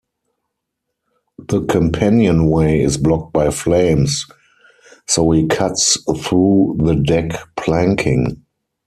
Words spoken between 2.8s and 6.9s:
is blocked by flames, so he cuts through